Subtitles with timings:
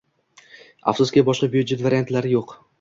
[0.93, 2.61] Afsuski, boshqa byudjet variantlari yo'q.